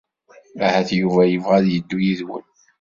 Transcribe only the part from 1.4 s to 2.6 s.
ad yeddu yid-wen.